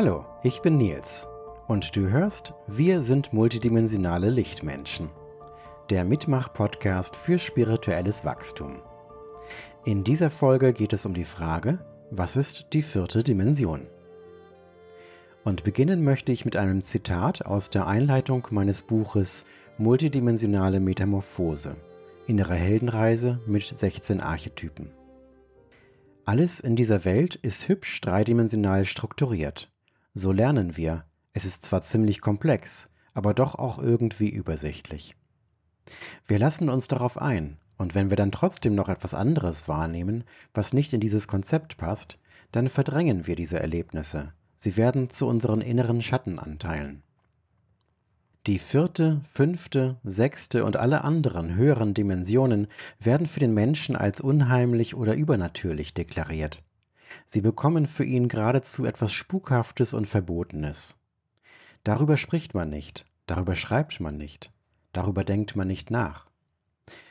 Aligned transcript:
Hallo, 0.00 0.24
ich 0.44 0.62
bin 0.62 0.76
Nils 0.76 1.26
und 1.66 1.96
du 1.96 2.08
hörst 2.08 2.54
Wir 2.68 3.02
sind 3.02 3.32
multidimensionale 3.32 4.30
Lichtmenschen. 4.30 5.10
Der 5.90 6.04
Mitmach-Podcast 6.04 7.16
für 7.16 7.40
spirituelles 7.40 8.24
Wachstum. 8.24 8.80
In 9.84 10.04
dieser 10.04 10.30
Folge 10.30 10.72
geht 10.72 10.92
es 10.92 11.04
um 11.04 11.14
die 11.14 11.24
Frage, 11.24 11.84
was 12.12 12.36
ist 12.36 12.68
die 12.74 12.82
vierte 12.82 13.24
Dimension? 13.24 13.88
Und 15.42 15.64
beginnen 15.64 16.04
möchte 16.04 16.30
ich 16.30 16.44
mit 16.44 16.56
einem 16.56 16.80
Zitat 16.80 17.44
aus 17.44 17.68
der 17.68 17.88
Einleitung 17.88 18.46
meines 18.52 18.82
Buches 18.82 19.46
Multidimensionale 19.78 20.78
Metamorphose. 20.78 21.74
Innere 22.28 22.54
Heldenreise 22.54 23.40
mit 23.46 23.64
16 23.64 24.20
Archetypen. 24.20 24.92
Alles 26.24 26.60
in 26.60 26.76
dieser 26.76 27.04
Welt 27.04 27.34
ist 27.34 27.68
hübsch 27.68 28.00
dreidimensional 28.00 28.84
strukturiert. 28.84 29.68
So 30.20 30.32
lernen 30.32 30.76
wir. 30.76 31.04
Es 31.32 31.44
ist 31.44 31.64
zwar 31.64 31.80
ziemlich 31.80 32.20
komplex, 32.20 32.90
aber 33.14 33.34
doch 33.34 33.54
auch 33.54 33.78
irgendwie 33.78 34.28
übersichtlich. 34.28 35.14
Wir 36.26 36.40
lassen 36.40 36.70
uns 36.70 36.88
darauf 36.88 37.22
ein, 37.22 37.56
und 37.76 37.94
wenn 37.94 38.10
wir 38.10 38.16
dann 38.16 38.32
trotzdem 38.32 38.74
noch 38.74 38.88
etwas 38.88 39.14
anderes 39.14 39.68
wahrnehmen, 39.68 40.24
was 40.52 40.72
nicht 40.72 40.92
in 40.92 40.98
dieses 40.98 41.28
Konzept 41.28 41.76
passt, 41.76 42.18
dann 42.50 42.68
verdrängen 42.68 43.28
wir 43.28 43.36
diese 43.36 43.60
Erlebnisse. 43.60 44.32
Sie 44.56 44.76
werden 44.76 45.08
zu 45.08 45.28
unseren 45.28 45.60
inneren 45.60 46.02
Schattenanteilen. 46.02 47.04
Die 48.48 48.58
vierte, 48.58 49.20
fünfte, 49.22 50.00
sechste 50.02 50.64
und 50.64 50.76
alle 50.76 51.04
anderen 51.04 51.54
höheren 51.54 51.94
Dimensionen 51.94 52.66
werden 52.98 53.28
für 53.28 53.38
den 53.38 53.54
Menschen 53.54 53.94
als 53.94 54.20
unheimlich 54.20 54.96
oder 54.96 55.14
übernatürlich 55.14 55.94
deklariert. 55.94 56.64
Sie 57.26 57.40
bekommen 57.40 57.86
für 57.86 58.04
ihn 58.04 58.28
geradezu 58.28 58.84
etwas 58.84 59.12
Spukhaftes 59.12 59.94
und 59.94 60.06
Verbotenes. 60.06 60.96
Darüber 61.84 62.16
spricht 62.16 62.54
man 62.54 62.68
nicht, 62.70 63.06
darüber 63.26 63.54
schreibt 63.54 64.00
man 64.00 64.16
nicht, 64.16 64.52
darüber 64.92 65.24
denkt 65.24 65.56
man 65.56 65.68
nicht 65.68 65.90
nach. 65.90 66.28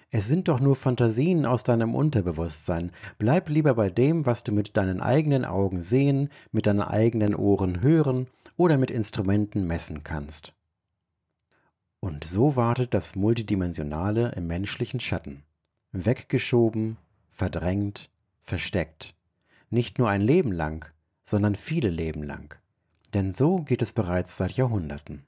Es 0.09 0.28
sind 0.28 0.48
doch 0.48 0.62
nur 0.62 0.75
Fantasien 0.75 1.45
aus 1.45 1.64
deinem 1.64 1.94
Unterbewusstsein. 1.94 2.92
Bleib 3.18 3.50
lieber 3.50 3.73
bei 3.73 3.90
dem, 3.90 4.25
was 4.25 4.44
du 4.44 4.53
mit 4.53 4.78
deinen 4.78 5.02
eigenen 5.02 5.44
Augen 5.44 5.81
sehen, 5.81 6.30
mit 6.52 6.66
deinen 6.66 6.81
eigenen 6.81 7.36
Ohren 7.36 7.81
hören 7.81 8.28
oder 8.56 8.78
mit 8.78 8.90
Instrumenten 8.90 9.68
messen 9.68 10.03
kannst. 10.03 10.53
Und 12.00 12.23
so 12.23 12.56
wartet 12.56 12.94
das 12.94 13.16
Multidimensionale 13.16 14.31
im 14.36 14.48
menschlichen 14.48 15.02
Schatten. 15.02 15.44
Weggeschoben, 15.92 16.98
verdrängt, 17.30 18.09
versteckt. 18.40 19.17
Nicht 19.70 20.00
nur 20.00 20.10
ein 20.10 20.22
Leben 20.22 20.52
lang, 20.52 20.90
sondern 21.23 21.56
viele 21.56 21.90
Leben 21.90 22.23
lang. 22.23 22.56
Denn 23.14 23.32
so 23.32 23.58
geht 23.58 23.82
es 23.82 23.94
bereits 23.94 24.38
seit 24.38 24.54
Jahrhunderten. 24.54 25.24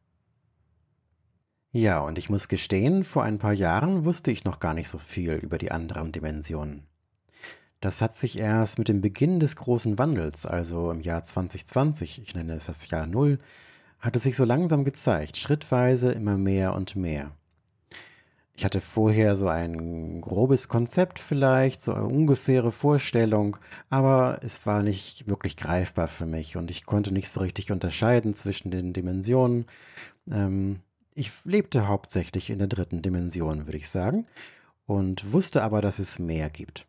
Ja, 1.71 1.99
und 1.99 2.17
ich 2.17 2.29
muss 2.29 2.47
gestehen, 2.47 3.03
vor 3.03 3.23
ein 3.23 3.37
paar 3.37 3.53
Jahren 3.53 4.05
wusste 4.05 4.31
ich 4.31 4.43
noch 4.43 4.59
gar 4.59 4.73
nicht 4.73 4.87
so 4.87 4.97
viel 4.97 5.33
über 5.33 5.57
die 5.57 5.71
anderen 5.71 6.11
Dimensionen. 6.11 6.87
Das 7.79 8.01
hat 8.01 8.15
sich 8.15 8.37
erst 8.37 8.79
mit 8.79 8.87
dem 8.87 9.01
Beginn 9.01 9.39
des 9.39 9.55
großen 9.55 9.97
Wandels, 9.97 10.45
also 10.45 10.91
im 10.91 11.01
Jahr 11.01 11.23
2020, 11.23 12.21
ich 12.21 12.35
nenne 12.35 12.53
es 12.53 12.65
das 12.65 12.89
Jahr 12.89 13.07
Null, 13.07 13.39
hat 13.99 14.15
es 14.15 14.23
sich 14.23 14.35
so 14.35 14.45
langsam 14.45 14.83
gezeigt, 14.83 15.37
schrittweise 15.37 16.11
immer 16.11 16.37
mehr 16.37 16.73
und 16.73 16.95
mehr. 16.95 17.31
Ich 18.59 18.65
hatte 18.65 18.81
vorher 18.81 19.37
so 19.37 19.47
ein 19.47 20.19
grobes 20.19 20.67
Konzept 20.67 21.17
vielleicht, 21.17 21.81
so 21.81 21.93
eine 21.93 22.03
ungefähre 22.03 22.73
Vorstellung, 22.73 23.55
aber 23.89 24.39
es 24.41 24.65
war 24.65 24.83
nicht 24.83 25.29
wirklich 25.29 25.55
greifbar 25.55 26.09
für 26.09 26.25
mich 26.25 26.57
und 26.57 26.69
ich 26.69 26.85
konnte 26.85 27.13
nicht 27.13 27.29
so 27.29 27.39
richtig 27.39 27.71
unterscheiden 27.71 28.33
zwischen 28.33 28.69
den 28.69 28.91
Dimensionen. 28.91 29.65
Ähm, 30.29 30.81
ich 31.15 31.31
lebte 31.45 31.87
hauptsächlich 31.87 32.49
in 32.49 32.59
der 32.59 32.67
dritten 32.67 33.01
Dimension, 33.01 33.65
würde 33.65 33.77
ich 33.77 33.89
sagen, 33.89 34.25
und 34.85 35.31
wusste 35.31 35.63
aber, 35.63 35.81
dass 35.81 35.97
es 35.97 36.19
mehr 36.19 36.49
gibt. 36.49 36.85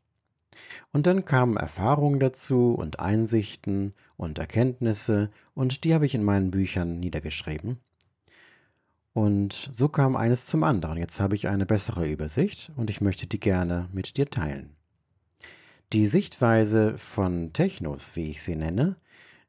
Und 0.93 1.07
dann 1.07 1.25
kamen 1.25 1.57
Erfahrungen 1.57 2.19
dazu 2.19 2.75
und 2.75 2.99
Einsichten 2.99 3.95
und 4.17 4.41
Erkenntnisse, 4.41 5.31
und 5.55 5.85
die 5.85 5.95
habe 5.95 6.07
ich 6.07 6.17
in 6.17 6.25
meinen 6.25 6.51
Büchern 6.51 6.99
niedergeschrieben. 6.99 7.79
Und 9.13 9.71
so 9.73 9.89
kam 9.89 10.17
eines 10.17 10.47
zum 10.47 10.63
anderen. 10.63 10.97
Jetzt 10.97 11.21
habe 11.21 11.35
ich 11.35 11.49
eine 11.49 11.67
bessere 11.67 12.09
Übersicht 12.09 12.71
und 12.77 12.91
ich 12.91 13.01
möchte 13.01 13.27
die 13.27 13.41
gerne 13.41 13.89
mit 13.93 14.17
dir 14.17 14.31
teilen. 14.31 14.77
Die 15.93 16.07
Sichtweise 16.07 16.97
von 16.99 17.53
Technos, 17.53 18.15
wie 18.15 18.31
ich 18.31 18.43
sie 18.43 18.55
nenne, 18.55 18.97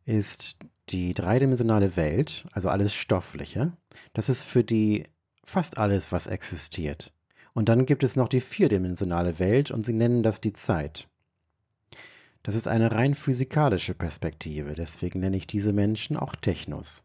ist 0.06 0.58
die 0.90 1.14
dreidimensionale 1.14 1.96
Welt, 1.96 2.46
also 2.52 2.70
alles 2.70 2.94
Stoffliche. 2.96 3.74
Das 4.14 4.30
ist 4.30 4.42
für 4.42 4.64
die 4.64 5.06
fast 5.44 5.78
alles, 5.78 6.12
was 6.12 6.26
existiert. 6.26 7.14
Und 7.54 7.70
dann 7.70 7.86
gibt 7.86 8.04
es 8.04 8.16
noch 8.16 8.28
die 8.28 8.42
vierdimensionale 8.42 9.38
Welt 9.40 9.70
und 9.70 9.86
sie 9.86 9.94
nennen 9.94 10.24
das 10.24 10.42
die 10.42 10.54
Zeit. 10.54 11.08
Das 12.44 12.56
ist 12.56 12.68
eine 12.68 12.92
rein 12.92 13.14
physikalische 13.14 13.94
Perspektive, 13.94 14.74
deswegen 14.74 15.20
nenne 15.20 15.38
ich 15.38 15.46
diese 15.46 15.74
Menschen 15.74 16.18
auch 16.18 16.36
Technos. 16.36 17.04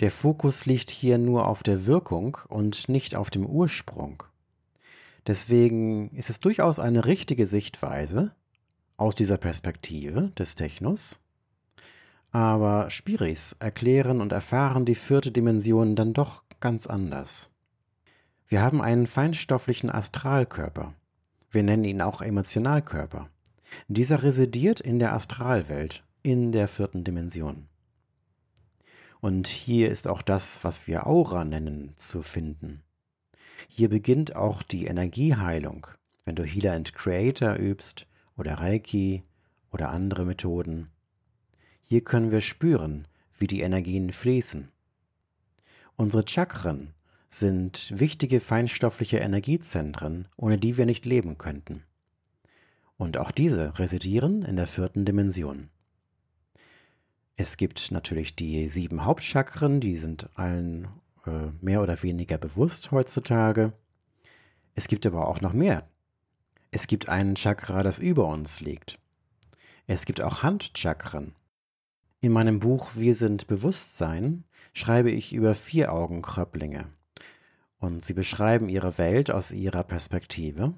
Der 0.00 0.10
Fokus 0.10 0.64
liegt 0.64 0.90
hier 0.90 1.18
nur 1.18 1.46
auf 1.46 1.62
der 1.62 1.84
Wirkung 1.84 2.38
und 2.48 2.88
nicht 2.88 3.14
auf 3.14 3.28
dem 3.28 3.44
Ursprung. 3.44 4.22
Deswegen 5.26 6.10
ist 6.16 6.30
es 6.30 6.40
durchaus 6.40 6.78
eine 6.78 7.04
richtige 7.04 7.44
Sichtweise 7.44 8.34
aus 8.96 9.14
dieser 9.14 9.36
Perspektive 9.36 10.32
des 10.38 10.54
Technos. 10.54 11.20
Aber 12.32 12.88
Spiris 12.88 13.56
erklären 13.58 14.22
und 14.22 14.32
erfahren 14.32 14.86
die 14.86 14.94
vierte 14.94 15.32
Dimension 15.32 15.96
dann 15.96 16.14
doch 16.14 16.44
ganz 16.60 16.86
anders. 16.86 17.50
Wir 18.48 18.62
haben 18.62 18.80
einen 18.80 19.06
feinstofflichen 19.06 19.90
Astralkörper. 19.90 20.94
Wir 21.50 21.62
nennen 21.62 21.84
ihn 21.84 22.00
auch 22.00 22.22
Emotionalkörper. 22.22 23.28
Dieser 23.88 24.22
residiert 24.22 24.80
in 24.80 24.98
der 24.98 25.12
Astralwelt, 25.12 26.04
in 26.22 26.52
der 26.52 26.68
vierten 26.68 27.04
Dimension. 27.04 27.66
Und 29.20 29.48
hier 29.48 29.90
ist 29.90 30.08
auch 30.08 30.22
das, 30.22 30.64
was 30.64 30.86
wir 30.86 31.06
Aura 31.06 31.44
nennen, 31.44 31.92
zu 31.96 32.22
finden. 32.22 32.82
Hier 33.68 33.88
beginnt 33.88 34.34
auch 34.34 34.62
die 34.62 34.86
Energieheilung, 34.86 35.86
wenn 36.24 36.36
du 36.36 36.44
Healer 36.44 36.72
and 36.72 36.94
Creator 36.94 37.56
übst 37.56 38.06
oder 38.36 38.54
Reiki 38.54 39.24
oder 39.70 39.90
andere 39.90 40.24
Methoden. 40.24 40.90
Hier 41.82 42.02
können 42.02 42.30
wir 42.30 42.40
spüren, 42.40 43.06
wie 43.36 43.46
die 43.46 43.60
Energien 43.60 44.12
fließen. 44.12 44.70
Unsere 45.96 46.26
Chakren 46.26 46.94
sind 47.28 47.92
wichtige 47.94 48.40
feinstoffliche 48.40 49.18
Energiezentren, 49.18 50.28
ohne 50.36 50.58
die 50.58 50.76
wir 50.76 50.86
nicht 50.86 51.04
leben 51.04 51.36
könnten. 51.36 51.84
Und 52.96 53.18
auch 53.18 53.30
diese 53.30 53.78
residieren 53.78 54.42
in 54.42 54.56
der 54.56 54.66
vierten 54.66 55.04
Dimension. 55.04 55.68
Es 57.40 57.56
gibt 57.56 57.90
natürlich 57.90 58.36
die 58.36 58.68
sieben 58.68 59.06
Hauptchakren, 59.06 59.80
die 59.80 59.96
sind 59.96 60.28
allen 60.34 60.88
äh, 61.24 61.48
mehr 61.62 61.80
oder 61.80 62.02
weniger 62.02 62.36
bewusst 62.36 62.90
heutzutage. 62.90 63.72
Es 64.74 64.88
gibt 64.88 65.06
aber 65.06 65.26
auch 65.26 65.40
noch 65.40 65.54
mehr. 65.54 65.88
Es 66.70 66.86
gibt 66.86 67.08
einen 67.08 67.36
Chakra, 67.36 67.82
das 67.82 67.98
über 67.98 68.26
uns 68.26 68.60
liegt. 68.60 68.98
Es 69.86 70.04
gibt 70.04 70.22
auch 70.22 70.42
Handchakren. 70.42 71.32
In 72.20 72.32
meinem 72.32 72.58
Buch 72.58 72.90
Wir 72.94 73.14
sind 73.14 73.46
Bewusstsein 73.46 74.44
schreibe 74.74 75.10
ich 75.10 75.32
über 75.32 75.54
vier 75.54 75.94
Augenkröpplinge. 75.94 76.92
Und 77.78 78.04
sie 78.04 78.12
beschreiben 78.12 78.68
ihre 78.68 78.98
Welt 78.98 79.30
aus 79.30 79.50
ihrer 79.50 79.82
Perspektive 79.82 80.74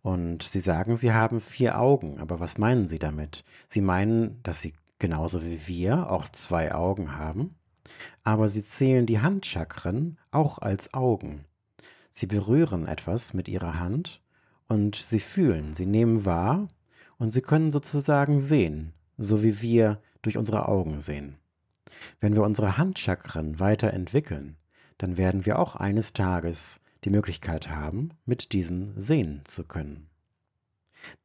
und 0.00 0.44
sie 0.44 0.60
sagen, 0.60 0.96
sie 0.96 1.12
haben 1.12 1.42
vier 1.42 1.78
Augen. 1.78 2.20
Aber 2.20 2.40
was 2.40 2.56
meinen 2.56 2.88
sie 2.88 2.98
damit? 2.98 3.44
Sie 3.66 3.82
meinen, 3.82 4.42
dass 4.42 4.62
sie 4.62 4.72
genauso 4.98 5.44
wie 5.44 5.66
wir 5.66 6.10
auch 6.10 6.28
zwei 6.28 6.74
Augen 6.74 7.16
haben. 7.16 7.54
Aber 8.24 8.48
sie 8.48 8.64
zählen 8.64 9.06
die 9.06 9.20
Handchakren 9.20 10.18
auch 10.30 10.58
als 10.58 10.94
Augen. 10.94 11.44
Sie 12.10 12.26
berühren 12.26 12.86
etwas 12.86 13.34
mit 13.34 13.48
ihrer 13.48 13.78
Hand 13.78 14.22
und 14.66 14.96
sie 14.96 15.20
fühlen, 15.20 15.74
sie 15.74 15.86
nehmen 15.86 16.24
wahr 16.24 16.68
und 17.16 17.30
sie 17.30 17.42
können 17.42 17.72
sozusagen 17.72 18.40
sehen, 18.40 18.92
so 19.16 19.42
wie 19.42 19.62
wir 19.62 20.00
durch 20.22 20.36
unsere 20.36 20.68
Augen 20.68 21.00
sehen. 21.00 21.36
Wenn 22.20 22.34
wir 22.34 22.42
unsere 22.42 22.76
Handchakren 22.76 23.60
weiterentwickeln, 23.60 24.56
dann 24.98 25.16
werden 25.16 25.46
wir 25.46 25.58
auch 25.58 25.76
eines 25.76 26.12
Tages 26.12 26.80
die 27.04 27.10
Möglichkeit 27.10 27.70
haben, 27.70 28.10
mit 28.26 28.52
diesen 28.52 29.00
sehen 29.00 29.42
zu 29.44 29.64
können. 29.64 30.08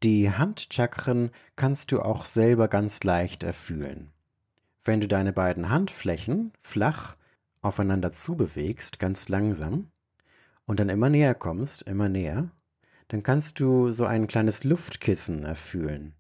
Die 0.04 0.32
Handchakren 0.32 1.32
kannst 1.56 1.92
du 1.92 2.02
auch 2.02 2.26
selber 2.26 2.68
ganz 2.68 3.04
leicht 3.04 3.44
erfühlen. 3.44 4.12
Wenn 4.84 5.02
du 5.02 5.08
deine 5.08 5.34
beiden 5.34 5.70
Handflächen 5.70 6.52
flach 6.60 7.16
aufeinander 7.62 8.12
zubewegst, 8.12 9.00
ganz 9.00 9.30
langsam, 9.30 9.92
und 10.66 10.80
dann 10.80 10.90
immer 10.90 11.10
näher 11.10 11.36
kommst, 11.36 11.84
immer 11.84 12.10
näher, 12.10 12.50
dann 13.08 13.24
kannst 13.24 13.60
du 13.60 13.92
so 13.92 14.06
ein 14.06 14.28
kleines 14.28 14.64
Luftkissen 14.64 15.44
erfühlen. 15.44 16.14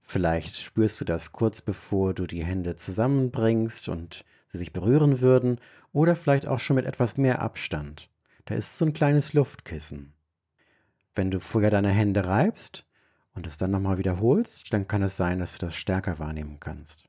Vielleicht 0.00 0.56
spürst 0.56 1.00
du 1.00 1.04
das 1.04 1.32
kurz 1.32 1.60
bevor 1.60 2.14
du 2.14 2.26
die 2.26 2.44
Hände 2.44 2.76
zusammenbringst 2.76 3.88
und 3.88 4.24
sie 4.46 4.58
sich 4.58 4.72
berühren 4.72 5.20
würden, 5.20 5.60
oder 5.92 6.16
vielleicht 6.16 6.46
auch 6.46 6.60
schon 6.60 6.76
mit 6.76 6.86
etwas 6.86 7.16
mehr 7.16 7.40
Abstand. 7.40 8.10
Da 8.44 8.54
ist 8.54 8.78
so 8.78 8.84
ein 8.84 8.92
kleines 8.92 9.32
Luftkissen. 9.32 10.12
Wenn 11.18 11.32
du 11.32 11.40
vorher 11.40 11.72
deine 11.72 11.90
Hände 11.90 12.26
reibst 12.26 12.86
und 13.34 13.44
es 13.44 13.56
dann 13.56 13.72
nochmal 13.72 13.98
wiederholst, 13.98 14.72
dann 14.72 14.86
kann 14.86 15.02
es 15.02 15.16
sein, 15.16 15.40
dass 15.40 15.58
du 15.58 15.66
das 15.66 15.74
stärker 15.74 16.20
wahrnehmen 16.20 16.60
kannst. 16.60 17.08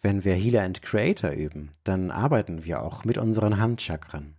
Wenn 0.00 0.24
wir 0.24 0.34
Healer 0.34 0.64
and 0.64 0.82
Creator 0.82 1.30
üben, 1.30 1.70
dann 1.84 2.10
arbeiten 2.10 2.64
wir 2.64 2.82
auch 2.82 3.04
mit 3.04 3.18
unseren 3.18 3.60
Handchakren. 3.60 4.34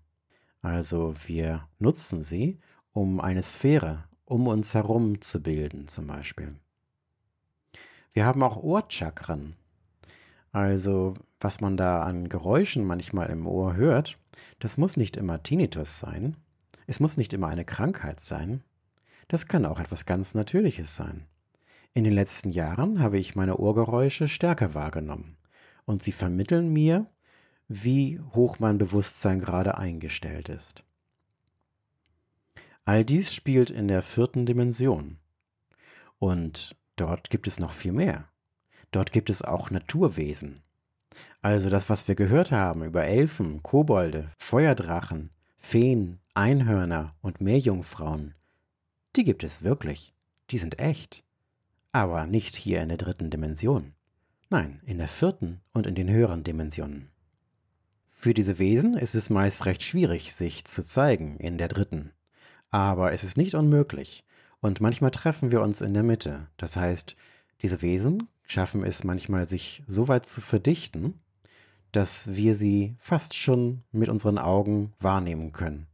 Also 0.62 1.13
wir 1.25 1.69
nutzen 1.79 2.21
sie, 2.21 2.59
um 2.91 3.21
eine 3.21 3.44
Sphäre 3.44 4.03
um 4.25 4.47
uns 4.47 4.74
herum 4.74 5.21
zu 5.21 5.41
bilden 5.41 5.88
zum 5.88 6.07
Beispiel. 6.07 6.53
Wir 8.12 8.25
haben 8.25 8.44
auch 8.44 8.57
Ohrchakren. 8.57 9.56
Also 10.51 11.13
was 11.39 11.62
man 11.62 11.77
da 11.77 12.03
an 12.03 12.27
Geräuschen 12.27 12.83
manchmal 12.83 13.29
im 13.29 13.47
Ohr 13.47 13.77
hört, 13.77 14.18
das 14.59 14.75
muss 14.75 14.97
nicht 14.97 15.15
immer 15.15 15.41
Tinnitus 15.44 16.00
sein. 16.00 16.35
Es 16.88 17.01
muss 17.01 17.18
nicht 17.18 17.34
immer 17.34 17.48
eine 17.48 17.66
Krankheit 17.66 18.22
sein. 18.22 18.63
Das 19.28 19.48
kann 19.48 19.66
auch 19.66 19.80
etwas 19.80 20.06
ganz 20.06 20.34
Natürliches 20.34 20.95
sein. 20.95 21.28
In 21.94 22.06
den 22.06 22.13
letzten 22.13 22.50
Jahren 22.50 23.01
habe 23.01 23.18
ich 23.18 23.36
meine 23.36 23.57
Ohrgeräusche 23.57 24.28
stärker 24.28 24.74
wahrgenommen 24.74 25.38
und 25.86 26.01
sie 26.01 26.13
vermitteln 26.13 26.72
mir, 26.72 27.07
wie 27.68 28.19
hoch 28.34 28.60
mein 28.60 28.78
Bewusstsein 28.78 29.42
gerade 29.42 29.78
eingestellt 29.78 30.48
ist. 30.48 30.86
All 32.86 33.04
dies 33.04 33.34
spielt 33.34 33.69
in 33.69 33.89
der 33.89 34.01
vierten 34.01 34.45
Dimension. 34.45 35.18
Und 36.19 36.78
dort 36.95 37.30
gibt 37.30 37.48
es 37.48 37.60
noch 37.60 37.72
viel 37.72 37.92
mehr. 37.92 38.30
Dort 38.92 39.12
gibt 39.12 39.30
es 39.30 39.42
auch 39.42 39.72
Naturwesen. 39.72 40.62
Also 41.42 41.69
das, 41.69 41.89
was 41.89 42.07
wir 42.07 42.16
gehört 42.16 42.51
haben 42.51 42.84
über 42.84 43.04
Elfen, 43.04 43.62
Kobolde, 43.62 44.30
Feuerdrachen, 44.39 45.31
Feen, 45.57 46.19
Einhörner 46.38 47.16
und 47.22 47.42
Meerjungfrauen, 47.42 48.36
die 49.16 49.24
gibt 49.24 49.44
es 49.44 49.63
wirklich. 49.63 50.13
Die 50.51 50.60
sind 50.60 50.78
echt. 50.78 51.24
Aber 51.92 52.28
nicht 52.28 52.56
hier 52.56 52.80
in 52.84 52.89
der 52.89 53.00
dritten 53.00 53.31
Dimension. 53.31 53.95
Nein, 54.51 54.80
in 54.86 55.00
der 55.00 55.07
vierten 55.07 55.62
und 55.74 55.88
in 55.88 55.95
den 55.95 56.07
höheren 56.12 56.44
Dimensionen. 56.44 57.10
Für 58.12 58.36
diese 58.36 58.60
Wesen 58.60 58.95
ist 58.95 59.16
es 59.16 59.31
meist 59.31 59.66
recht 59.66 59.81
schwierig, 59.81 60.31
sich 60.31 60.63
zu 60.66 60.86
zeigen 60.86 61.38
in 61.38 61.57
der 61.57 61.69
dritten. 61.69 62.12
Aber 62.69 63.13
es 63.13 63.24
ist 63.24 63.38
nicht 63.38 63.56
unmöglich. 63.56 64.24
Und 64.60 64.80
manchmal 64.80 65.10
treffen 65.10 65.51
wir 65.51 65.62
uns 65.62 65.81
in 65.81 65.95
der 65.95 66.04
Mitte. 66.04 66.50
Das 66.57 66.75
heißt, 66.75 67.16
diese 67.63 67.81
Wesen 67.81 68.30
schaffen 68.44 68.84
es 68.84 69.04
manchmal, 69.04 69.48
sich 69.48 69.81
so 69.88 70.07
weit 70.07 70.28
zu 70.28 70.42
verdichten, 70.42 71.19
dass 71.92 72.36
wir 72.36 72.54
sie 72.54 72.95
fast 73.00 73.34
schon 73.34 73.81
mit 73.92 74.07
unseren 74.07 74.38
Augen 74.38 74.94
wahrnehmen 75.00 75.51
können. 75.51 75.88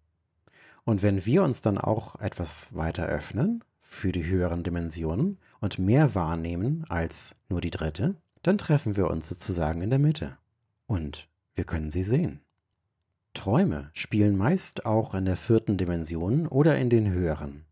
Und 0.85 1.01
wenn 1.01 1.25
wir 1.25 1.43
uns 1.43 1.61
dann 1.61 1.77
auch 1.77 2.19
etwas 2.19 2.75
weiter 2.75 3.05
öffnen 3.05 3.63
für 3.79 4.11
die 4.11 4.25
höheren 4.25 4.63
Dimensionen 4.63 5.39
und 5.61 5.79
mehr 5.79 6.15
wahrnehmen 6.15 6.85
als 6.89 7.35
nur 7.49 7.61
die 7.61 7.71
dritte, 7.71 8.15
dann 8.41 8.57
treffen 8.57 8.97
wir 8.97 9.09
uns 9.09 9.29
sozusagen 9.29 9.81
in 9.81 9.89
der 9.89 9.99
Mitte. 9.99 10.37
Und 10.87 11.29
wir 11.55 11.63
können 11.63 11.91
sie 11.91 12.03
sehen. 12.03 12.41
Träume 13.33 13.89
spielen 13.93 14.37
meist 14.37 14.85
auch 14.85 15.15
in 15.15 15.25
der 15.25 15.37
vierten 15.37 15.77
Dimension 15.77 16.47
oder 16.47 16.77
in 16.77 16.89
den 16.89 17.09
höheren. 17.11 17.65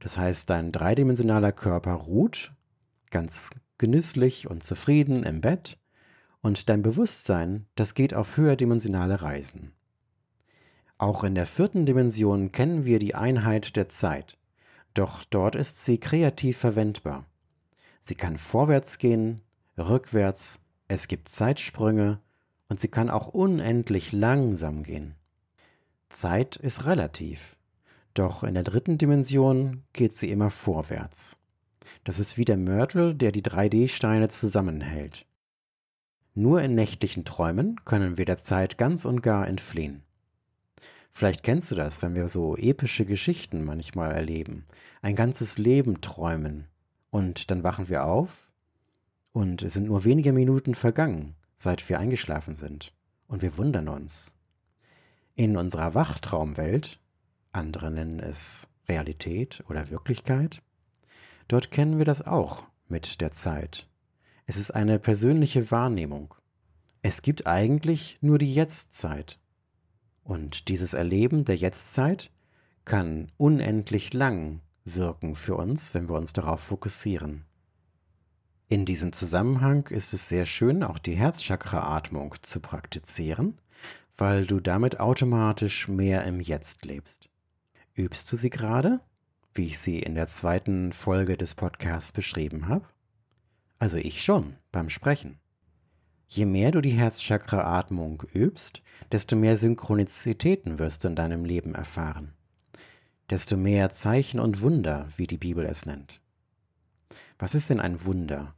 Das 0.00 0.18
heißt, 0.18 0.50
dein 0.50 0.72
dreidimensionaler 0.72 1.52
Körper 1.52 1.92
ruht 1.92 2.52
ganz 3.10 3.50
genüsslich 3.78 4.48
und 4.48 4.62
zufrieden 4.62 5.22
im 5.24 5.40
Bett 5.40 5.78
und 6.42 6.68
dein 6.68 6.82
Bewusstsein, 6.82 7.66
das 7.74 7.94
geht 7.94 8.14
auf 8.14 8.36
höherdimensionale 8.36 9.22
Reisen. 9.22 9.72
Auch 11.00 11.24
in 11.24 11.34
der 11.34 11.46
vierten 11.46 11.86
Dimension 11.86 12.52
kennen 12.52 12.84
wir 12.84 12.98
die 12.98 13.14
Einheit 13.14 13.74
der 13.74 13.88
Zeit, 13.88 14.36
doch 14.92 15.24
dort 15.24 15.54
ist 15.54 15.82
sie 15.82 15.96
kreativ 15.96 16.58
verwendbar. 16.58 17.24
Sie 18.02 18.16
kann 18.16 18.36
vorwärts 18.36 18.98
gehen, 18.98 19.40
rückwärts, 19.78 20.60
es 20.88 21.08
gibt 21.08 21.30
Zeitsprünge 21.30 22.20
und 22.68 22.80
sie 22.80 22.88
kann 22.88 23.08
auch 23.08 23.28
unendlich 23.28 24.12
langsam 24.12 24.82
gehen. 24.82 25.14
Zeit 26.10 26.56
ist 26.56 26.84
relativ, 26.84 27.56
doch 28.12 28.44
in 28.44 28.52
der 28.52 28.64
dritten 28.64 28.98
Dimension 28.98 29.84
geht 29.94 30.12
sie 30.12 30.30
immer 30.30 30.50
vorwärts. 30.50 31.38
Das 32.04 32.18
ist 32.18 32.36
wie 32.36 32.44
der 32.44 32.58
Mörtel, 32.58 33.14
der 33.14 33.32
die 33.32 33.42
3D-Steine 33.42 34.28
zusammenhält. 34.28 35.24
Nur 36.34 36.60
in 36.60 36.74
nächtlichen 36.74 37.24
Träumen 37.24 37.82
können 37.86 38.18
wir 38.18 38.26
der 38.26 38.36
Zeit 38.36 38.76
ganz 38.76 39.06
und 39.06 39.22
gar 39.22 39.48
entfliehen. 39.48 40.02
Vielleicht 41.10 41.42
kennst 41.42 41.70
du 41.70 41.74
das, 41.74 42.02
wenn 42.02 42.14
wir 42.14 42.28
so 42.28 42.56
epische 42.56 43.04
Geschichten 43.04 43.64
manchmal 43.64 44.12
erleben, 44.12 44.64
ein 45.02 45.16
ganzes 45.16 45.58
Leben 45.58 46.00
träumen, 46.00 46.66
und 47.10 47.50
dann 47.50 47.64
wachen 47.64 47.88
wir 47.88 48.04
auf, 48.04 48.52
und 49.32 49.62
es 49.62 49.74
sind 49.74 49.86
nur 49.86 50.04
wenige 50.04 50.32
Minuten 50.32 50.74
vergangen, 50.74 51.34
seit 51.56 51.86
wir 51.88 51.98
eingeschlafen 51.98 52.54
sind, 52.54 52.92
und 53.26 53.42
wir 53.42 53.56
wundern 53.58 53.88
uns. 53.88 54.34
In 55.34 55.56
unserer 55.56 55.94
Wachtraumwelt, 55.94 57.00
andere 57.52 57.90
nennen 57.90 58.20
es 58.20 58.68
Realität 58.88 59.64
oder 59.68 59.90
Wirklichkeit, 59.90 60.62
dort 61.48 61.70
kennen 61.70 61.98
wir 61.98 62.04
das 62.04 62.26
auch 62.26 62.64
mit 62.88 63.20
der 63.20 63.32
Zeit. 63.32 63.88
Es 64.46 64.56
ist 64.56 64.72
eine 64.72 64.98
persönliche 64.98 65.70
Wahrnehmung. 65.70 66.34
Es 67.02 67.22
gibt 67.22 67.46
eigentlich 67.46 68.18
nur 68.20 68.38
die 68.38 68.52
Jetztzeit. 68.52 69.39
Und 70.22 70.68
dieses 70.68 70.94
Erleben 70.94 71.44
der 71.44 71.56
Jetztzeit 71.56 72.30
kann 72.84 73.30
unendlich 73.36 74.12
lang 74.12 74.60
wirken 74.84 75.34
für 75.34 75.54
uns, 75.56 75.94
wenn 75.94 76.08
wir 76.08 76.16
uns 76.16 76.32
darauf 76.32 76.60
fokussieren. 76.60 77.44
In 78.68 78.84
diesem 78.84 79.12
Zusammenhang 79.12 79.86
ist 79.88 80.12
es 80.12 80.28
sehr 80.28 80.46
schön, 80.46 80.84
auch 80.84 80.98
die 80.98 81.16
Herzchakra-Atmung 81.16 82.36
zu 82.42 82.60
praktizieren, 82.60 83.58
weil 84.16 84.46
du 84.46 84.60
damit 84.60 85.00
automatisch 85.00 85.88
mehr 85.88 86.24
im 86.24 86.40
Jetzt 86.40 86.84
lebst. 86.84 87.28
Übst 87.94 88.30
du 88.30 88.36
sie 88.36 88.50
gerade, 88.50 89.00
wie 89.54 89.66
ich 89.66 89.78
sie 89.78 89.98
in 89.98 90.14
der 90.14 90.28
zweiten 90.28 90.92
Folge 90.92 91.36
des 91.36 91.54
Podcasts 91.54 92.12
beschrieben 92.12 92.68
habe? 92.68 92.86
Also 93.80 93.96
ich 93.96 94.22
schon, 94.22 94.56
beim 94.70 94.88
Sprechen. 94.88 95.40
Je 96.32 96.46
mehr 96.46 96.70
du 96.70 96.80
die 96.80 96.92
Herzchakra-Atmung 96.92 98.22
übst, 98.32 98.82
desto 99.10 99.34
mehr 99.34 99.56
Synchronizitäten 99.56 100.78
wirst 100.78 101.02
du 101.02 101.08
in 101.08 101.16
deinem 101.16 101.44
Leben 101.44 101.74
erfahren. 101.74 102.34
Desto 103.30 103.56
mehr 103.56 103.90
Zeichen 103.90 104.38
und 104.38 104.62
Wunder, 104.62 105.08
wie 105.16 105.26
die 105.26 105.38
Bibel 105.38 105.66
es 105.66 105.86
nennt. 105.86 106.20
Was 107.36 107.56
ist 107.56 107.68
denn 107.68 107.80
ein 107.80 108.04
Wunder? 108.04 108.54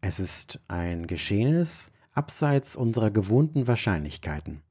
Es 0.00 0.18
ist 0.18 0.58
ein 0.66 1.06
Geschehnis 1.06 1.92
abseits 2.12 2.74
unserer 2.74 3.12
gewohnten 3.12 3.68
Wahrscheinlichkeiten. 3.68 4.62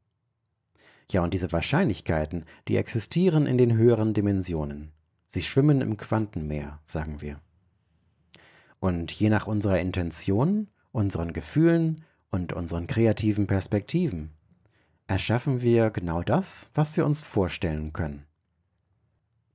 Ja, 1.09 1.23
und 1.23 1.33
diese 1.33 1.53
Wahrscheinlichkeiten, 1.53 2.43
die 2.67 2.75
existieren 2.75 3.45
in 3.45 3.57
den 3.57 3.77
höheren 3.77 4.13
Dimensionen. 4.13 4.91
Sie 5.27 5.41
schwimmen 5.41 5.79
im 5.79 5.95
Quantenmeer, 5.95 6.81
sagen 6.83 7.21
wir. 7.21 7.39
Und 8.81 9.09
je 9.13 9.29
nach 9.29 9.47
unserer 9.47 9.79
Intention, 9.79 10.67
unseren 10.91 11.31
Gefühlen 11.31 12.03
und 12.31 12.53
unseren 12.53 12.87
kreativen 12.87 13.47
Perspektiven 13.47 14.31
erschaffen 15.07 15.61
wir 15.61 15.89
genau 15.89 16.21
das, 16.21 16.69
was 16.75 16.95
wir 16.95 17.05
uns 17.05 17.23
vorstellen 17.23 17.93
können. 17.93 18.25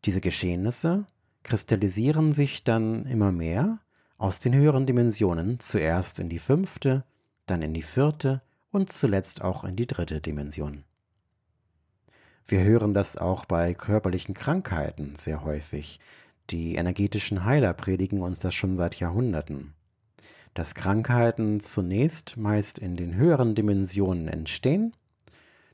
Diese 0.05 0.21
Geschehnisse 0.21 1.07
kristallisieren 1.45 2.33
sich 2.33 2.65
dann 2.65 3.07
immer 3.07 3.33
mehr 3.33 3.79
aus 4.19 4.41
den 4.41 4.55
höheren 4.55 4.87
Dimensionen 4.87 5.61
zuerst 5.61 6.19
in 6.19 6.29
die 6.29 6.39
fünfte, 6.39 7.05
dann 7.47 7.63
in 7.63 7.75
die 7.75 7.83
vierte 7.83 8.43
und 8.71 8.93
zuletzt 8.93 9.43
auch 9.43 9.65
in 9.65 9.77
die 9.77 9.87
dritte 9.87 10.21
Dimension. 10.21 10.85
Wir 12.47 12.63
hören 12.63 12.93
das 12.93 13.17
auch 13.17 13.45
bei 13.45 13.73
körperlichen 13.75 14.35
Krankheiten 14.35 15.15
sehr 15.15 15.45
häufig, 15.45 16.01
die 16.51 16.75
energetischen 16.75 17.45
Heiler 17.45 17.73
predigen 17.73 18.21
uns 18.21 18.41
das 18.41 18.55
schon 18.55 18.77
seit 18.77 18.97
Jahrhunderten. 18.97 19.75
Dass 20.55 20.77
Krankheiten 20.77 21.59
zunächst 21.59 22.37
meist 22.37 22.79
in 22.79 22.97
den 22.97 23.17
höheren 23.17 23.57
Dimensionen 23.57 24.29
entstehen, 24.29 24.95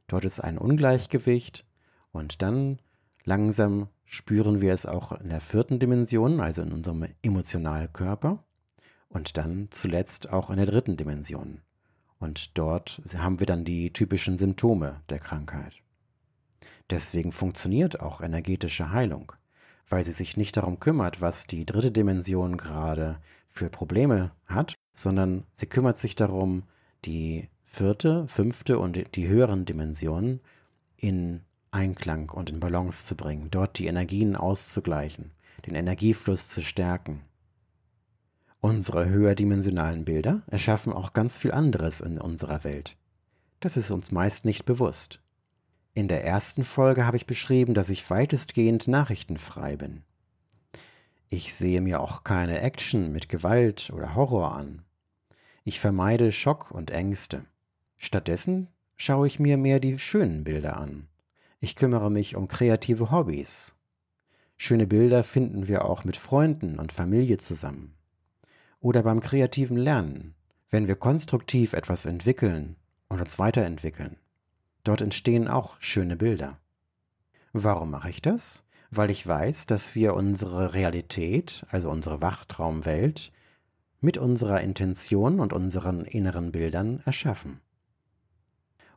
dort 0.08 0.25
ist 0.25 0.40
ein 0.40 0.56
Ungleichgewicht 0.56 1.66
und 2.12 2.40
dann 2.40 2.78
langsam 3.25 3.88
spüren 4.06 4.62
wir 4.62 4.72
es 4.72 4.87
auch 4.87 5.12
in 5.12 5.28
der 5.28 5.42
vierten 5.42 5.78
Dimension, 5.78 6.40
also 6.40 6.62
in 6.62 6.72
unserem 6.72 7.06
Emotionalkörper 7.22 8.42
und 9.10 9.37
dann 9.37 9.68
zuletzt 9.70 10.30
auch 10.30 10.50
in 10.50 10.56
der 10.56 10.66
dritten 10.66 10.96
Dimension. 10.96 11.60
Und 12.18 12.58
dort 12.58 13.02
haben 13.16 13.38
wir 13.38 13.46
dann 13.46 13.64
die 13.64 13.92
typischen 13.92 14.38
Symptome 14.38 15.02
der 15.10 15.18
Krankheit. 15.18 15.75
Deswegen 16.88 17.32
funktioniert 17.32 18.00
auch 18.00 18.20
energetische 18.20 18.90
Heilung 18.90 19.32
weil 19.90 20.04
sie 20.04 20.12
sich 20.12 20.37
nicht 20.37 20.56
darum 20.56 20.80
kümmert, 20.80 21.20
was 21.20 21.47
die 21.47 21.66
dritte 21.66 21.90
Dimension 21.90 22.56
gerade 22.56 23.18
für 23.49 23.68
Probleme 23.68 24.30
hat, 24.47 24.75
sondern 24.92 25.44
sie 25.52 25.66
kümmert 25.66 25.99
sich 25.99 26.14
darum, 26.14 26.62
die 27.04 27.49
vierte, 27.64 28.26
fünfte 28.28 28.78
und 28.78 29.16
die 29.16 29.28
höheren 29.28 29.64
Dimensionen 29.64 30.40
in 30.97 31.42
Einklang 31.73 32.30
und 32.30 32.50
in 32.50 32.61
Balance 32.61 33.06
zu 33.06 33.16
bringen, 33.16 33.50
dort 33.50 33.78
die 33.78 33.87
Energien 33.87 34.37
auszugleichen, 34.37 35.32
den 35.66 35.75
Energiefluss 35.75 36.49
zu 36.49 36.62
stärken. 36.62 37.23
Unsere 38.61 39.09
höherdimensionalen 39.09 40.04
Bilder 40.04 40.42
erschaffen 40.47 40.92
auch 40.92 41.12
ganz 41.12 41.38
viel 41.38 41.52
anderes 41.52 42.00
in 42.00 42.18
unserer 42.18 42.62
Welt. 42.64 42.97
Das 43.61 43.76
ist 43.76 43.90
uns 43.90 44.11
meist 44.11 44.44
nicht 44.44 44.64
bewusst. 44.64 45.20
In 45.94 46.06
der 46.06 46.25
ersten 46.25 46.62
Folge 46.62 47.04
habe 47.04 47.16
ich 47.16 47.26
beschrieben, 47.26 47.75
dass 47.75 47.90
ich 47.90 48.09
weitestgehend 48.09 48.87
nachrichtenfrei 48.87 49.76
bin. 49.76 50.02
Ich 51.28 51.54
sehe 51.54 51.80
mir 51.80 52.00
auch 52.00 52.25
keine 52.25 52.61
Action 52.61 53.12
mit 53.12 53.28
Gewalt 53.28 53.90
oder 53.94 54.14
Horror 54.14 54.54
an. 54.54 54.82
Ich 55.64 55.80
vermeide 55.80 56.32
Schock 56.32 56.70
und 56.70 56.90
Ängste. 56.90 57.44
Stattdessen 57.99 58.68
schaue 58.97 59.26
ich 59.26 59.38
mir 59.38 59.56
mehr 59.56 59.80
die 59.80 59.99
schönen 59.99 60.44
Bilder 60.44 60.76
an. 60.76 61.09
Ich 61.61 61.76
kümmere 61.76 62.11
mich 62.11 62.37
um 62.37 62.49
kreative 62.49 63.11
Hobbys. 63.11 63.76
Schöne 64.56 64.87
Bilder 64.87 65.25
finden 65.25 65.68
wir 65.68 65.85
auch 65.85 66.04
mit 66.04 66.16
Freunden 66.16 66.78
und 66.78 66.92
Familie 66.92 67.38
zusammen. 67.38 67.94
Oder 68.80 69.02
beim 69.02 69.20
kreativen 69.20 69.76
Lernen, 69.76 70.35
wenn 70.68 70.88
wir 70.88 70.97
konstruktiv 70.97 71.73
etwas 71.73 72.06
entwickeln 72.06 72.76
und 73.09 73.20
uns 73.20 73.38
weiterentwickeln. 73.38 74.16
Dort 74.84 75.00
entstehen 75.00 75.49
auch 75.49 75.80
schöne 75.80 76.16
Bilder. 76.16 76.58
Warum 77.52 77.90
mache 77.90 78.10
ich 78.10 78.22
das? 78.22 78.64
Weil 78.90 79.10
ich 79.10 79.26
weiß, 79.26 79.66
dass 79.66 79.94
wir 79.94 80.14
unsere 80.14 80.75
Realität, 80.75 81.64
also 81.70 81.90
unsere 81.90 82.20
Wachtraumwelt, 82.20 83.32
mit 84.00 84.18
unserer 84.18 84.60
Intention 84.60 85.40
und 85.40 85.52
unseren 85.52 86.04
inneren 86.04 86.52
Bildern 86.52 87.00
erschaffen. 87.04 87.60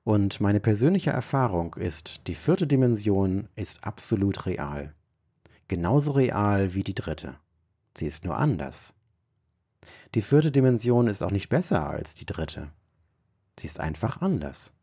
Und 0.03 0.41
meine 0.41 0.59
persönliche 0.59 1.11
Erfahrung 1.11 1.75
ist, 1.75 2.27
die 2.27 2.35
vierte 2.35 2.67
Dimension 2.67 3.47
ist 3.55 3.83
absolut 3.83 4.45
real. 4.45 4.93
Genauso 5.67 6.11
real 6.11 6.73
wie 6.73 6.83
die 6.83 6.95
dritte. 6.95 7.35
Sie 7.95 8.05
ist 8.05 8.25
nur 8.25 8.37
anders. 8.37 8.93
Die 10.13 10.21
vierte 10.21 10.51
Dimension 10.51 11.07
ist 11.07 11.23
auch 11.23 11.31
nicht 11.31 11.49
besser 11.49 11.89
als 11.89 12.13
die 12.15 12.25
dritte. 12.25 12.69
Sie 13.59 13.67
ist 13.67 13.79
einfach 13.79 14.21
anders. 14.21 14.73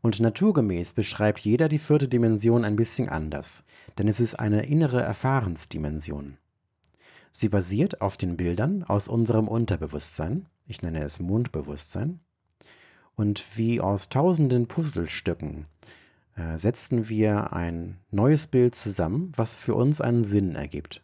Und 0.00 0.20
naturgemäß 0.20 0.92
beschreibt 0.92 1.40
jeder 1.40 1.68
die 1.68 1.78
vierte 1.78 2.08
Dimension 2.08 2.64
ein 2.64 2.76
bisschen 2.76 3.08
anders, 3.08 3.64
denn 3.98 4.06
es 4.06 4.20
ist 4.20 4.36
eine 4.36 4.66
innere 4.66 5.02
Erfahrensdimension. 5.02 6.36
Sie 7.32 7.48
basiert 7.48 8.00
auf 8.00 8.16
den 8.16 8.36
Bildern 8.36 8.84
aus 8.84 9.08
unserem 9.08 9.48
Unterbewusstsein, 9.48 10.46
ich 10.66 10.82
nenne 10.82 11.02
es 11.02 11.20
Mondbewusstsein, 11.20 12.20
und 13.16 13.56
wie 13.56 13.80
aus 13.80 14.08
tausenden 14.08 14.68
Puzzlestücken 14.68 15.66
äh, 16.36 16.56
setzen 16.56 17.08
wir 17.08 17.52
ein 17.52 17.98
neues 18.10 18.46
Bild 18.46 18.76
zusammen, 18.76 19.32
was 19.34 19.56
für 19.56 19.74
uns 19.74 20.00
einen 20.00 20.22
Sinn 20.22 20.54
ergibt. 20.54 21.02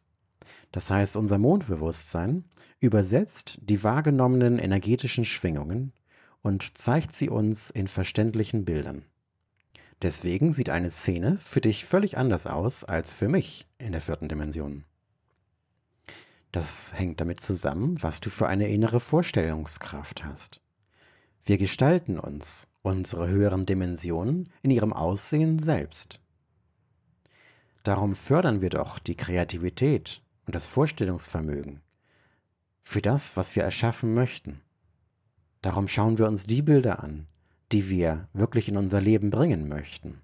Das 0.71 0.91
heißt, 0.91 1.17
unser 1.17 1.39
Mondbewusstsein 1.39 2.45
übersetzt 2.79 3.59
die 3.63 3.83
wahrgenommenen 3.83 4.59
energetischen 4.59 5.25
Schwingungen 5.25 5.93
und 6.45 6.77
zeigt 6.77 7.15
sie 7.15 7.31
uns 7.31 7.71
in 7.71 7.89
verständlichen 7.89 8.67
Bildern. 8.67 9.07
Deswegen 10.03 10.53
sieht 10.53 10.69
eine 10.69 10.91
Szene 10.91 11.39
für 11.39 11.63
dich 11.63 11.87
völlig 11.87 12.19
anders 12.19 12.47
aus 12.47 12.85
als 12.85 13.15
für 13.15 13.29
mich 13.29 13.67
in 13.79 13.93
der 13.93 14.03
vierten 14.03 14.29
Dimension. 14.29 14.85
Das 16.53 16.93
hängt 16.93 17.21
damit 17.21 17.41
zusammen, 17.41 18.01
was 18.03 18.21
du 18.21 18.29
für 18.29 18.47
eine 18.47 18.69
innere 18.69 19.01
Vorstellungskraft 19.01 20.25
hast. 20.25 20.61
Wir 21.43 21.57
gestalten 21.57 22.19
uns, 22.19 22.69
unsere 22.83 23.27
höheren 23.27 23.65
Dimensionen, 23.65 24.51
in 24.61 24.71
ihrem 24.71 24.93
Aussehen 24.93 25.59
selbst. 25.59 26.21
Darum 27.85 28.15
fördern 28.15 28.61
wir 28.61 28.71
doch 28.71 28.99
die 28.99 29.17
Kreativität 29.17 30.21
und 30.47 30.55
das 30.55 30.67
Vorstellungsvermögen 30.67 31.81
für 32.83 33.01
das, 33.01 33.35
was 33.39 33.57
wir 33.57 33.63
erschaffen 33.63 34.13
möchten. 34.13 34.61
Darum 35.65 35.89
schauen 35.89 36.19
wir 36.19 36.29
uns 36.29 36.45
die 36.45 36.61
Bilder 36.61 37.03
an, 37.03 37.27
die 37.73 37.89
wir 37.89 38.29
wirklich 38.35 38.69
in 38.69 38.77
unser 38.77 39.01
Leben 39.01 39.31
bringen 39.31 39.67
möchten. 39.67 40.21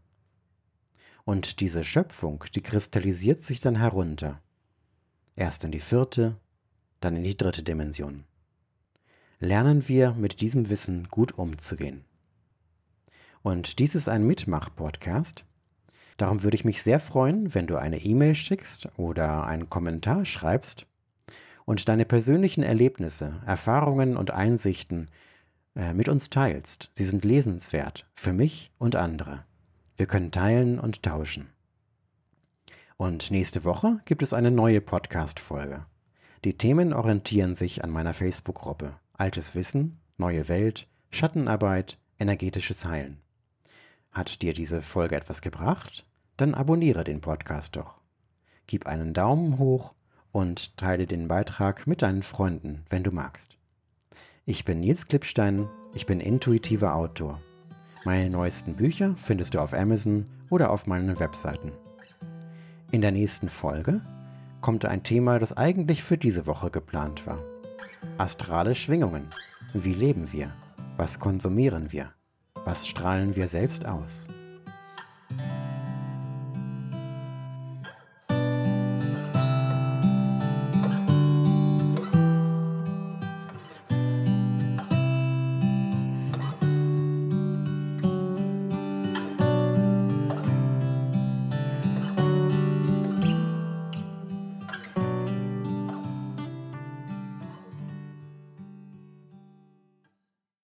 Und 1.25 1.61
diese 1.61 1.83
Schöpfung, 1.83 2.45
die 2.55 2.61
kristallisiert 2.61 3.41
sich 3.41 3.59
dann 3.59 3.77
herunter. 3.77 4.43
Erst 5.37 5.65
in 5.65 5.73
die 5.73 5.81
vierte, 5.81 6.37
dann 7.01 7.17
in 7.17 7.25
die 7.25 7.39
dritte 7.39 7.63
Dimension. 7.63 8.25
Lernen 9.39 9.89
wir 9.89 10.13
mit 10.13 10.43
diesem 10.43 10.69
Wissen 10.69 11.09
gut 11.09 11.33
umzugehen. 11.39 12.05
Und 13.41 13.79
dies 13.79 13.95
ist 13.95 14.11
ein 14.11 14.27
Mitmach-Podcast. 14.27 15.47
Darum 16.19 16.43
würde 16.43 16.57
ich 16.57 16.67
mich 16.67 16.83
sehr 16.83 17.01
freuen, 17.01 17.55
wenn 17.55 17.67
du 17.67 17.79
eine 17.79 17.97
E-Mail 17.97 18.35
schickst 18.35 18.91
oder 18.99 19.47
einen 19.47 19.71
Kommentar 19.71 20.27
schreibst 20.27 20.87
und 21.65 21.89
deine 21.89 22.05
persönlichen 22.05 22.63
Erlebnisse, 22.63 23.41
Erfahrungen 23.47 24.19
und 24.19 24.33
Einsichten 24.33 25.09
mit 25.75 26.09
uns 26.09 26.31
teilst. 26.31 26.91
Sie 26.95 27.05
sind 27.05 27.25
lesenswert 27.25 28.07
für 28.15 28.33
mich 28.33 28.73
und 28.79 28.97
andere. 28.97 29.45
Wir 29.97 30.07
können 30.07 30.31
teilen 30.31 30.79
und 30.79 31.03
tauschen. 31.03 31.51
Und 32.97 33.31
nächste 33.31 33.65
Woche 33.65 34.01
gibt 34.05 34.23
es 34.23 34.33
eine 34.33 34.51
neue 34.51 34.81
Podcast-Folge. 34.81 35.87
Die 36.45 36.57
Themen 36.57 36.93
orientieren 36.93 37.55
sich 37.55 37.85
an 37.85 37.91
meiner 37.91 38.15
Facebook-Gruppe 38.15 38.95
Altes 39.13 39.55
Wissen, 39.55 40.01
Neue 40.17 40.49
Welt, 40.49 40.87
Schattenarbeit, 41.11 41.99
energetisches 42.19 42.85
Heilen. 42.85 43.19
Hat 44.11 44.43
dir 44.43 44.55
diese 44.55 44.83
Folge 44.83 45.17
etwas 45.17 45.43
gebracht? 45.43 46.07
Dann 46.37 46.55
abonniere 46.55 47.05
den 47.05 47.21
Podcast 47.21 47.77
doch. 47.77 48.01
Gib 48.67 48.87
einen 48.87 49.15
Daumen 49.15 49.59
hoch 49.59 49.95
und 50.33 50.77
teile 50.77 51.07
den 51.07 51.29
Beitrag 51.29 51.87
mit 51.87 52.03
deinen 52.03 52.23
Freunden, 52.23 52.85
wenn 52.89 53.03
du 53.03 53.13
magst. 53.13 53.60
Ich 54.47 54.65
bin 54.65 54.81
Nils 54.81 55.07
Klippstein, 55.07 55.69
ich 55.95 56.07
bin 56.07 56.19
intuitiver 56.19 56.95
Autor. 56.95 57.41
Meine 58.05 58.31
neuesten 58.31 58.75
Bücher 58.75 59.15
findest 59.17 59.55
du 59.55 59.61
auf 59.61 59.75
Amazon 59.75 60.27
oder 60.49 60.71
auf 60.71 60.87
meinen 60.87 61.21
Webseiten. 61.21 61.73
In 62.91 63.03
der 63.03 63.13
nächsten 63.13 63.51
Folge 63.51 64.01
kommt 64.63 64.87
ein 64.87 65.03
Thema, 65.03 65.39
das 65.39 65.57
eigentlich 65.57 66.03
für 66.03 66.17
diese 66.17 66.47
Woche 66.47 66.71
geplant 66.71 67.27
war. 67.27 67.39
Astrale 68.17 68.75
Schwingungen. 68.75 69.29
Wie 69.75 69.95
leben 69.95 70.33
wir? 70.33 70.53
Was 70.97 71.21
konsumieren 71.21 71.93
wir? 71.93 72.13
Was 72.65 72.89
strahlen 72.89 73.37
wir 73.37 73.47
selbst 73.47 73.85
aus? 73.85 74.29